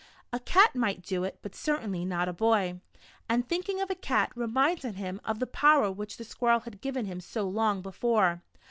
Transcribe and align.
A 0.33 0.39
cat 0.39 0.73
mio 0.75 0.95
ht 0.95 1.03
do 1.05 1.23
it, 1.25 1.37
but 1.43 1.51
certainlv 1.51 2.07
not 2.07 2.27
a 2.27 2.33
bov. 2.33 2.81
And 3.29 3.47
thinking 3.47 3.79
of 3.81 3.91
a 3.91 3.93
cat, 3.93 4.31
reminded 4.35 4.95
him 4.95 5.21
of 5.23 5.37
the 5.37 5.45
power 5.45 5.91
which 5.91 6.17
the 6.17 6.23
squirrel 6.23 6.61
had 6.61 6.81
given 6.81 7.05
him 7.05 7.21
so 7.21 7.43
long 7.47 7.83
before. 7.83 8.41